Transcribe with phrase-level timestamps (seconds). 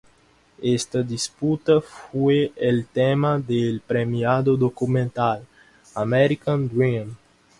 [0.63, 5.45] Esta disputa fue el tema del premiado documental,
[5.93, 7.15] American Dream.